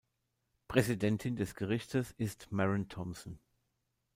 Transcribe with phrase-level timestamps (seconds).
[0.67, 3.39] Präsidentin des Gerichtes ist Maren Thomsen.